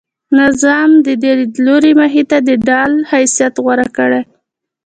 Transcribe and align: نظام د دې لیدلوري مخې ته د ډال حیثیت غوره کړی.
نظام 0.39 0.89
د 1.05 1.07
دې 1.21 1.31
لیدلوري 1.39 1.91
مخې 2.01 2.23
ته 2.29 2.37
د 2.47 2.49
ډال 2.67 2.91
حیثیت 3.11 3.53
غوره 3.63 3.87
کړی. 3.97 4.21